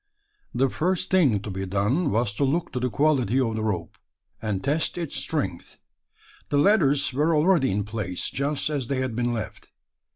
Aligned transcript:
The 0.55 0.67
first 0.67 1.11
thing 1.11 1.41
to 1.41 1.51
be 1.51 1.67
done, 1.67 2.09
was 2.09 2.33
to 2.33 2.43
look 2.43 2.71
to 2.71 2.79
the 2.79 2.89
quality 2.89 3.39
of 3.39 3.55
the 3.55 3.63
rope, 3.63 3.99
and 4.41 4.63
test 4.63 4.97
its 4.97 5.15
strength. 5.15 5.77
The 6.49 6.57
ladders 6.57 7.13
were 7.13 7.35
already 7.35 7.69
in 7.69 7.83
place, 7.83 8.31
just 8.31 8.67
as 8.71 8.87
they 8.87 8.97
had 9.01 9.15
been 9.15 9.31
left. 9.31 9.69